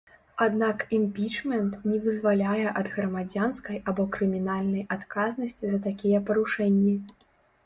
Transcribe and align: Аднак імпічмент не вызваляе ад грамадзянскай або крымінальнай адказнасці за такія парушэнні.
Аднак 0.43 0.79
імпічмент 0.99 1.75
не 1.89 1.99
вызваляе 2.05 2.65
ад 2.81 2.89
грамадзянскай 2.95 3.77
або 3.93 4.07
крымінальнай 4.17 4.83
адказнасці 4.97 5.65
за 5.75 5.79
такія 5.87 6.25
парушэнні. 6.33 6.95